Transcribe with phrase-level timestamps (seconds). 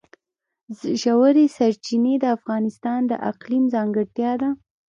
[1.01, 4.49] ژورې سرچینې د افغانستان د اقلیم ځانګړتیا ده.